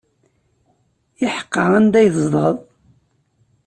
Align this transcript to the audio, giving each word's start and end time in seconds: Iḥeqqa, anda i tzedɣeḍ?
Iḥeqqa, 1.25 1.63
anda 1.77 1.99
i 2.01 2.09
tzedɣeḍ? 2.13 2.57